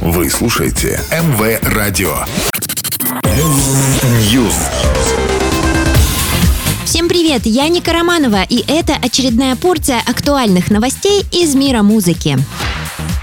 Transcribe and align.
Вы 0.00 0.30
слушаете 0.30 0.98
МВ 1.10 1.60
Радио. 1.74 2.24
News. 4.32 4.54
Всем 6.86 7.06
привет, 7.06 7.42
я 7.44 7.68
Ника 7.68 7.92
Романова, 7.92 8.42
и 8.48 8.64
это 8.66 8.94
очередная 8.94 9.56
порция 9.56 10.00
актуальных 10.00 10.70
новостей 10.70 11.26
из 11.30 11.54
мира 11.54 11.82
музыки. 11.82 12.38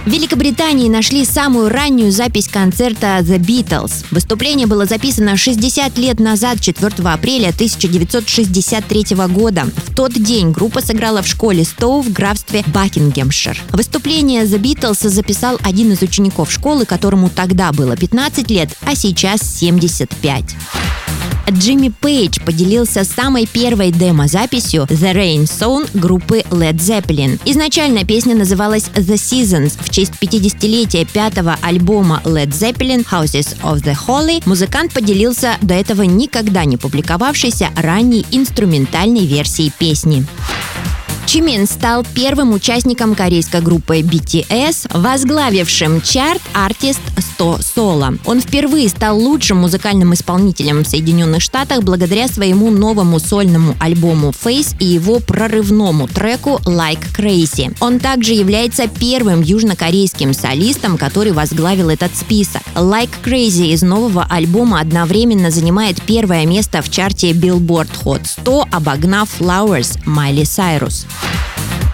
В 0.08 0.10
Великобритании 0.10 0.88
нашли 0.88 1.26
самую 1.26 1.68
раннюю 1.68 2.14
запись 2.14 2.48
концерта 2.48 3.20
The 3.20 3.40
Beatles. 3.40 4.06
Выступление 4.10 4.66
было 4.66 4.86
записано 4.86 5.36
60 5.36 5.98
лет 5.98 6.22
назад, 6.22 6.62
4 6.62 6.94
апреля 7.04 7.50
1963 7.50 9.06
года. 9.28 9.66
В 9.76 9.94
тот 9.94 10.14
день 10.14 10.52
группа 10.54 10.80
сыграла 10.80 11.22
в 11.22 11.28
школе 11.28 11.66
Стоу 11.66 12.00
в 12.00 12.14
графстве 12.14 12.64
Бакингемшир. 12.68 13.62
Выступление 13.74 14.46
The 14.46 14.62
Beatles 14.62 15.10
записал 15.10 15.60
один 15.62 15.92
из 15.92 16.02
учеников 16.02 16.54
школы, 16.54 16.86
которому 16.86 17.30
тогда 17.30 17.74
было 17.74 17.98
15 17.98 18.50
лет, 18.50 18.70
а 18.84 18.96
сейчас 18.96 19.42
75. 19.42 20.56
Джимми 21.50 21.90
Пейдж 21.90 22.40
поделился 22.46 23.04
самой 23.04 23.46
первой 23.46 23.92
демо-записью 23.92 24.84
The 24.84 25.14
Rain 25.14 25.44
Song 25.44 25.90
группы 25.94 26.44
Led 26.50 26.76
Zeppelin. 26.76 27.40
Изначально 27.46 28.04
песня 28.04 28.36
называлась 28.36 28.90
The 28.94 29.16
Seasons 29.16 29.74
в 29.80 29.90
честь 29.90 30.14
50-летия 30.22 31.08
пятого 31.12 31.58
альбома 31.62 32.22
Led 32.26 32.50
Zeppelin 32.50 33.06
Houses 33.10 33.58
of 33.62 33.84
the 33.84 33.98
Holy. 34.08 34.42
Музыкант 34.46 34.94
поделился 34.94 35.58
до 35.62 35.74
этого 35.74 36.02
никогда 36.04 36.66
не 36.66 36.78
публиковавшейся 36.78 37.70
ранней 37.76 38.26
инструментальной 38.32 39.26
версией 39.26 39.72
песни. 39.78 40.26
Чимин 41.28 41.68
стал 41.68 42.06
первым 42.16 42.54
участником 42.54 43.14
корейской 43.14 43.60
группы 43.60 44.00
BTS, 44.00 44.98
возглавившим 44.98 46.02
чарт 46.02 46.42
Artist 46.54 47.02
100 47.36 47.60
Solo. 47.76 48.18
Он 48.24 48.40
впервые 48.40 48.88
стал 48.88 49.20
лучшим 49.20 49.58
музыкальным 49.58 50.14
исполнителем 50.14 50.86
в 50.86 50.88
Соединенных 50.88 51.42
Штатах 51.42 51.84
благодаря 51.84 52.30
своему 52.30 52.72
новому 52.72 53.20
сольному 53.20 53.76
альбому 53.78 54.30
Face 54.30 54.74
и 54.80 54.86
его 54.86 55.20
прорывному 55.20 56.08
треку 56.08 56.62
Like 56.64 57.04
Crazy. 57.14 57.76
Он 57.82 58.00
также 58.00 58.32
является 58.32 58.88
первым 58.88 59.42
южнокорейским 59.42 60.34
солистом, 60.34 60.98
который 60.98 61.34
возглавил 61.34 61.90
этот 61.90 62.16
список. 62.16 62.62
Like 62.74 63.12
Crazy 63.22 63.74
из 63.74 63.82
нового 63.82 64.26
альбома 64.30 64.80
одновременно 64.80 65.52
занимает 65.52 66.02
первое 66.02 66.46
место 66.46 66.82
в 66.82 66.90
чарте 66.90 67.32
Billboard 67.32 67.90
Hot 68.06 68.22
100, 68.24 68.68
обогнав 68.72 69.42
Flowers 69.42 70.00
Майли 70.06 70.46
Сайрус. 70.46 71.06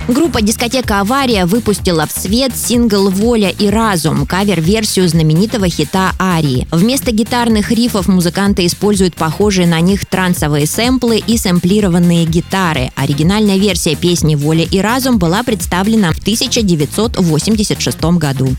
Группа 0.08 0.42
«Дискотека 0.42 1.00
Авария» 1.00 1.46
выпустила 1.46 2.06
в 2.06 2.12
свет 2.12 2.52
сингл 2.58 3.10
«Воля 3.10 3.50
и 3.50 3.70
разум» 3.70 4.26
кавер-версию 4.26 5.08
знаменитого 5.08 5.70
хита 5.70 6.12
«Арии». 6.20 6.68
Вместо 6.72 7.12
гитарных 7.12 7.72
рифов 7.72 8.10
музыканты 8.10 8.66
используют 8.66 9.16
похожие 9.16 9.66
на 9.66 9.80
них 9.80 10.06
трансовые 10.06 10.68
сэмплы 10.68 11.20
и 11.20 11.38
сэмплированные 11.38 12.26
гитары. 12.26 12.92
Оригинальная 12.96 13.58
версия 13.58 13.96
песни 13.96 14.36
«Воля 14.36 14.66
и 14.66 14.80
разум» 14.80 15.20
была 15.20 15.42
представлена 15.42 16.12
в 16.12 16.18
1986 16.18 18.04
году. 18.18 18.50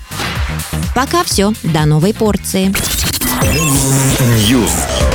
Пока 0.95 1.25
все. 1.25 1.53
До 1.62 1.85
новой 1.85 2.15
порции. 2.15 2.75
News. 4.48 5.14